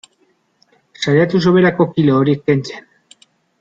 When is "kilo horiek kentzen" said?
1.95-2.93